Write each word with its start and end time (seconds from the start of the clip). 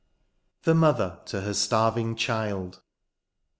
THE 0.63 0.73
MOTHER 0.73 1.19
TO 1.27 1.41
HER 1.41 1.53
STARVING 1.53 2.15
CHILD. 2.15 2.81